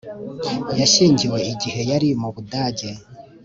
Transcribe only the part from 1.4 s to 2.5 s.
igihe yari mu